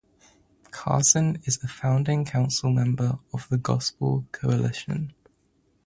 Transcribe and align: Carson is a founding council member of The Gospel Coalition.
Carson 0.71 1.39
is 1.45 1.63
a 1.63 1.67
founding 1.67 2.25
council 2.25 2.71
member 2.71 3.19
of 3.35 3.47
The 3.49 3.59
Gospel 3.59 4.25
Coalition. 4.31 5.13